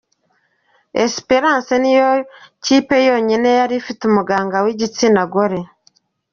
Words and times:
Esperance 1.03 1.73
niyo 1.81 2.09
kipe 2.65 2.95
yonyine 3.07 3.49
yari 3.59 3.73
ifite 3.81 4.01
umuganga 4.09 4.57
w’igitsina 4.65 5.21
gore. 5.33 5.61